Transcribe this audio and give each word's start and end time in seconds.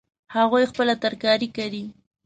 هغوی 0.35 0.63
خپله 0.71 0.93
ترکاري 1.03 1.49
کري 1.57 1.83